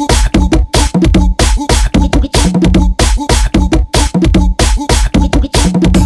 [0.00, 0.29] Who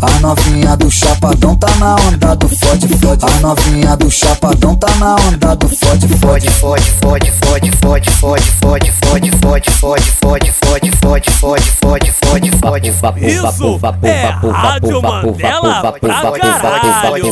[0.00, 3.24] A novinha do chapadão tá na onda do fode fode.
[3.24, 6.48] A novinha do chapadão tá na onda do fode fode.
[6.50, 12.12] Fode, fode, fode, fode, fode, fode, fode, fode, fode, fode, fode, fode, fode, fode, fode,
[12.12, 13.26] fode, fode.
[13.26, 17.24] Isso é Rádio Mandela pra caralho.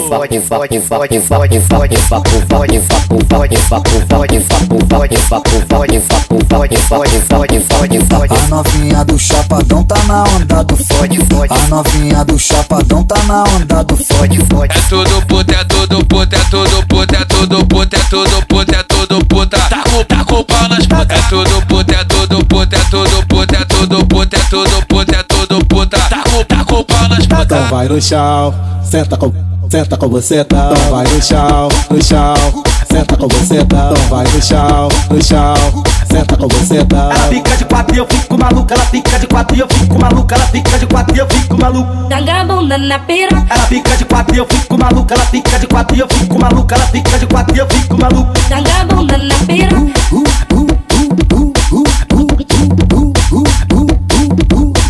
[8.35, 11.53] A novinha do chapadão tá na onda do fode fode.
[11.53, 14.77] A novinha do chapadão tá na onda do fode fode.
[14.77, 18.77] É tudo puta, é tudo puta, é tudo puta, é tudo puta, é tudo puta,
[18.77, 19.59] é tudo puta.
[19.59, 21.19] Tá com, tá com pau nas putas.
[21.19, 25.17] É tudo puta, é tudo puta, é tudo puta, é tudo puta, é tudo puta,
[25.17, 25.99] é tudo puta.
[25.99, 27.45] Tá com, tá com pau nas putas.
[27.45, 29.33] Então vai no chão, senta com,
[29.69, 30.71] senta com você, tá?
[30.73, 33.91] Então vai no chão, no chão, senta com você, tá?
[33.93, 37.11] Então vai no chão, no chão, senta com você, tá?
[37.13, 39.99] Ela fica de quatro e eu fico maluca, ela fica de quatro e eu fico
[39.99, 42.15] maluca, ela fica de quatro e eu fico maluca.
[42.15, 45.59] Joga a bunda na pira, Ela fica de quatro e eu fico maluca, ela fica
[45.59, 48.39] de quatro e eu fico maluca, ela fica de quatro e eu fico maluca.
[48.51, 49.71] joga a bunda na pira,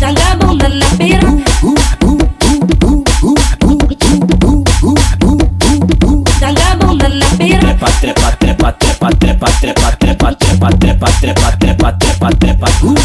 [0.01, 1.21] joga a bunda na pira,
[6.41, 11.66] joga a bunda na pira, Trepa, trepa, trepa, trepa, trepa, trepa, trepa, trepa, trepa, trepa,
[11.91, 12.97] trepa, trepa, trepa.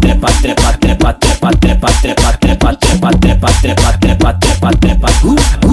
[0.00, 5.67] Trepa, trepa, trepa, trepa, trepa, trepa, trepa, trepa, trepa, trepa, trepa, trepa, trepa.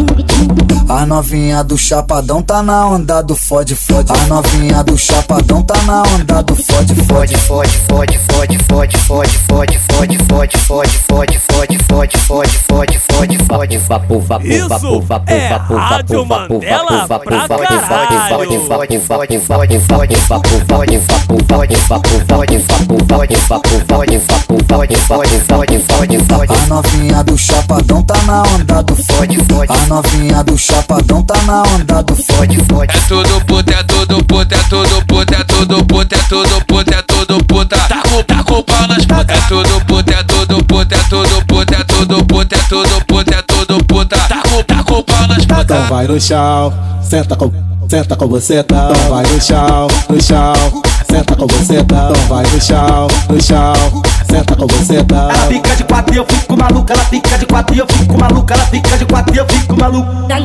[0.96, 4.14] A novinha do chapadão tá na onda do fode fode.
[4.14, 7.36] A novinha do chapadão tá na onda do fode fode.
[7.36, 13.38] Fode, fode, fode, fode, fode, fode, fode, fode, fode, fode, fode, fode, fode, fode, fode,
[13.40, 17.64] fode, vapo, vapo, Isso vapo, vapo, é vapo, Rádio vapo, vapo, Mandela vapo, pra vapo,
[17.64, 18.20] caralho.
[18.30, 24.18] Fode, fode, fode, fode, fode, vapo, fode, vapo, fode, vapo, fode, vapo, fode, vapo, fode,
[24.18, 26.54] vapo, fode, fode, fode, fode, fode.
[26.54, 29.74] A novinha do chapadão tá na onda do fode fode.
[29.74, 32.96] A novinha do chapadão tá na onda do fode fode.
[32.96, 36.96] É tudo puta, é tudo puta, é tudo puta, é tudo puta, é tudo puta,
[36.96, 37.78] é tudo puta.
[37.78, 39.30] Tá com, tá com pau nas putas.
[39.30, 43.36] É tudo puta, é tudo puta, é tudo puta, é tudo puta, é tudo puta,
[43.36, 44.18] é tudo puta.
[44.18, 45.90] Tá com, tá com pau nas Então putas.
[45.90, 47.52] vai no chão, senta com,
[47.90, 48.90] senta com você, tá?
[48.92, 52.10] Então vai no chão, no chão, senta com você, tá?
[52.12, 55.30] Então vai no chão, no chão, senta com você, tá?
[55.34, 58.18] Ela fica de quatro e eu fico maluca, ela fica de quatro e eu fico
[58.20, 60.36] maluca, ela fica de quatro e eu fico maluca.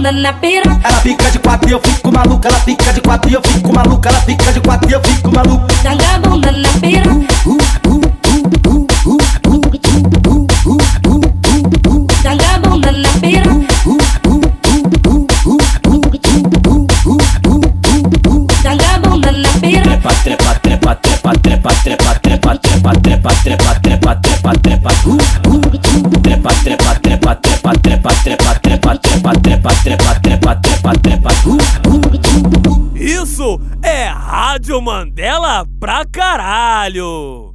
[0.00, 3.30] Bunda na pira, Ela fica de quatro e eu fico maluca, ela fica de quatro
[3.30, 5.74] e eu fico maluca, ela fica de quatro e eu fico maluca.
[5.82, 7.04] joga a bunda na pira,
[12.22, 13.44] joga a bunda na pira,
[18.62, 23.74] joga a bunda na pira, Trepa, trepa, trepa, trepa, trepa, trepa, trepa, trepa, trepa, trepa,
[23.74, 24.90] trepa, trepa, trepa.
[26.22, 28.39] Trepa, trepa, trepa, trepa, trepa, trepa, trepa,
[29.82, 31.30] trepa, trepa, trepa, trepa.
[32.94, 37.54] Isso é Rádio Mandela pra caralho.